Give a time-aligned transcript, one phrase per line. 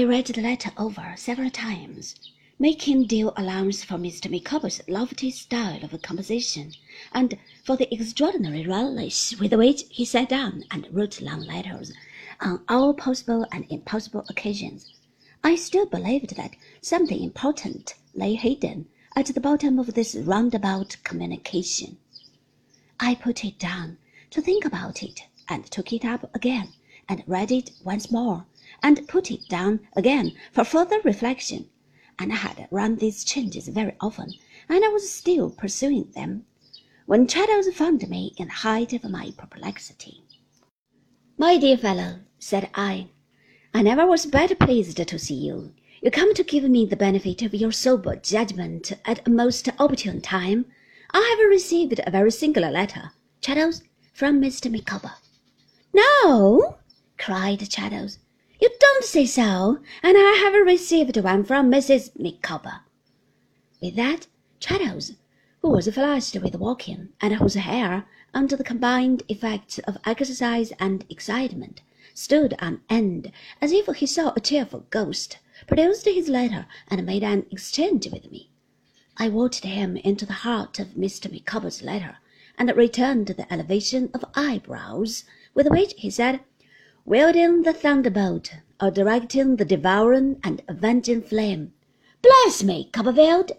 [0.00, 2.14] I read the letter over several times,
[2.58, 4.30] making due allowance for Mr.
[4.30, 6.72] Micawber's lofty style of composition,
[7.12, 11.92] and for the extraordinary relish with which he sat down and wrote long letters
[12.40, 14.90] on all possible and impossible occasions.
[15.44, 21.98] I still believed that something important lay hidden at the bottom of this roundabout communication.
[22.98, 23.98] I put it down
[24.30, 26.72] to think about it, and took it up again,
[27.06, 28.46] and read it once more,
[28.82, 31.68] and put it down again for further reflection.
[32.18, 34.34] And I had run these changes very often,
[34.68, 36.46] and I was still pursuing them,
[37.06, 40.22] when Traddles found me in the height of my perplexity.
[41.38, 43.08] My dear fellow, said I,
[43.72, 45.72] I never was better pleased to see you.
[46.02, 50.20] You come to give me the benefit of your sober judgment at a most opportune
[50.20, 50.66] time.
[51.12, 54.70] I have received a very singular letter, Traddles, from Mr.
[54.70, 55.12] Micawber.
[55.92, 56.78] No,
[57.18, 58.18] cried Traddles.
[58.60, 62.10] You don't say so, and I have received one from Mrs.
[62.18, 62.80] Micawber.
[63.80, 64.26] With that,
[64.60, 65.12] Traddles,
[65.62, 71.06] who was flushed with walking, and whose hair, under the combined effects of exercise and
[71.08, 71.80] excitement,
[72.12, 77.24] stood on end as if he saw a cheerful ghost, produced his letter and made
[77.24, 78.50] an exchange with me.
[79.16, 81.32] I watched him into the heart of Mr.
[81.32, 82.18] Micawber's letter,
[82.58, 86.40] and returned the elevation of eyebrows with which he said,
[87.04, 91.72] wielding the thunderbolt, or directing the devouring and avenging flame.
[92.22, 93.52] Bless me, Copperfield!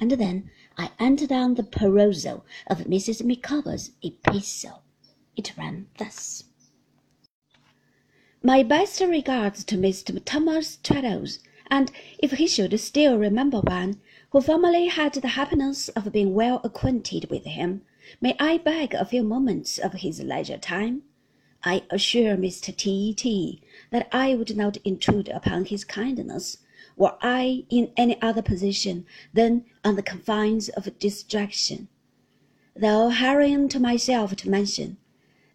[0.00, 3.24] And then I entered on the perusal of Mrs.
[3.24, 4.82] Micawber's epistle.
[5.36, 6.44] It ran thus.
[8.42, 10.20] My best regards to Mr.
[10.24, 11.38] Thomas Traddles,
[11.70, 16.60] and if he should still remember one, who formerly had the happiness of being well
[16.64, 17.82] acquainted with him,
[18.20, 21.02] may I beg a few moments of his leisure time?
[21.64, 22.76] I assure Mr.
[22.76, 23.14] T.
[23.14, 23.62] T.
[23.90, 26.58] that I would not intrude upon his kindness,
[26.96, 31.86] were I in any other position than on the confines of distraction.
[32.74, 34.96] Though hurrying to myself to mention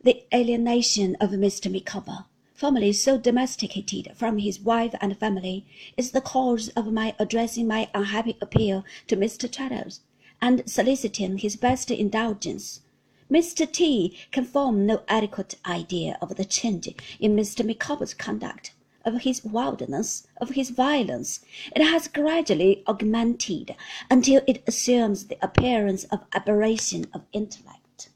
[0.00, 1.72] the alienation of Mr.
[1.72, 5.66] Micawber, formerly so domesticated from his wife and family,
[5.96, 9.50] is the cause of my addressing my unhappy appeal to Mr.
[9.50, 10.02] Traddles,
[10.40, 12.82] and soliciting his best indulgence.
[13.28, 13.70] Mr.
[13.70, 16.88] T can form no adequate idea of the change
[17.18, 17.66] in Mr.
[17.66, 18.72] Micawber's conduct,
[19.04, 21.40] of his wildness, of his violence.
[21.74, 23.74] It has gradually augmented
[24.08, 28.10] until it assumes the appearance of aberration of intellect.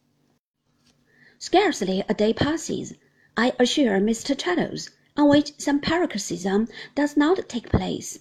[1.40, 2.94] Scarcely a day passes,
[3.36, 4.38] I assure Mr.
[4.38, 8.20] Traddles, on which some paroxysm does not take place.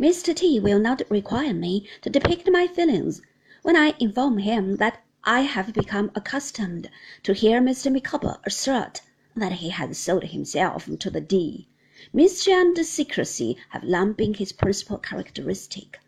[0.00, 0.34] Mr.
[0.34, 3.20] T will not require me to depict my feelings
[3.60, 6.90] when I inform him that I have become accustomed
[7.22, 7.92] to hear Mr.
[7.92, 9.02] Micawber assert
[9.36, 11.68] that he has sold himself to the D.
[12.12, 16.00] Mystery and secrecy have long been his principal characteristic,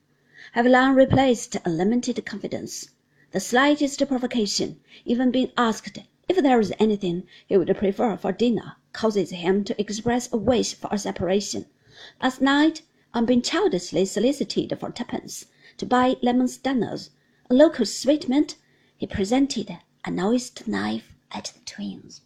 [0.51, 2.91] have long replaced unlimited confidence.
[3.31, 5.97] The slightest provocation, even being asked
[6.29, 10.75] if there is anything he would prefer for dinner, causes him to express a wish
[10.75, 11.67] for a separation.
[12.21, 12.83] Last night,
[13.15, 17.11] on being childishly solicited for twopence to buy lemon stunners,
[17.49, 18.57] a local sweetmeat,
[19.05, 19.77] he presented
[20.07, 22.23] a noised knife at the twins.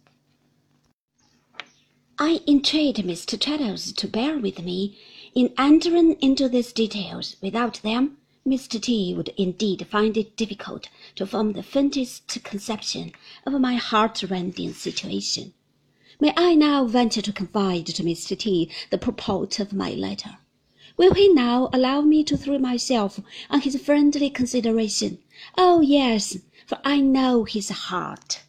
[2.17, 3.37] I entreat Mr.
[3.37, 4.97] Traddles to bear with me
[5.35, 7.35] in entering into these details.
[7.41, 8.15] Without them,
[8.47, 8.81] Mr.
[8.81, 13.11] T would indeed find it difficult to form the faintest conception
[13.45, 15.53] of my heart-rending situation.
[16.21, 18.39] May I now venture to confide to Mr.
[18.39, 20.37] T the purport of my letter?
[20.95, 23.19] Will he now allow me to throw myself
[23.49, 25.19] on his friendly consideration?
[25.57, 26.37] Oh, yes,
[26.69, 28.43] for I know his heart.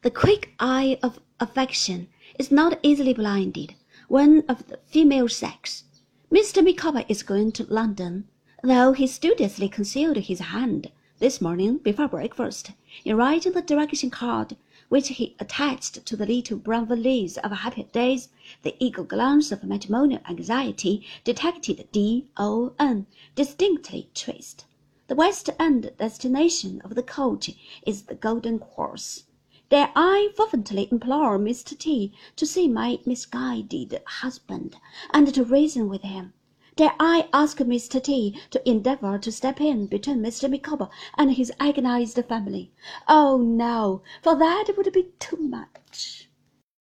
[0.00, 3.74] The quick eye of affection is not easily blinded
[4.08, 5.84] when of the female sex.
[6.32, 6.64] Mr.
[6.64, 8.28] Micawber is going to London,
[8.62, 12.70] though he studiously concealed his hand this morning before breakfast
[13.04, 14.56] in writing the direction card
[14.88, 18.30] which he attached to the little brown valise of happier days,
[18.62, 24.64] the eagle glance of matrimonial anxiety detected D O N distinctly traced.
[25.08, 27.50] The West End destination of the coach
[27.84, 29.24] is the Golden Cross.
[29.68, 31.76] Dare I fervently implore Mr.
[31.76, 34.76] T to see my misguided husband,
[35.10, 36.34] and to reason with him?
[36.76, 38.00] Dare I ask Mr.
[38.00, 40.48] T to endeavour to step in between Mr.
[40.48, 40.88] Micawber
[41.18, 42.70] and his agonized family?
[43.08, 46.28] Oh, no, for that would be too much.